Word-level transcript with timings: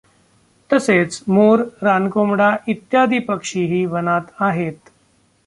तसेच 0.69 1.21
मोर, 1.27 1.63
रानकोंबडा, 1.83 2.49
इत्यादी 2.67 3.19
पक्षीही 3.19 3.85
वनांत 3.85 4.33
आहेत. 4.39 4.89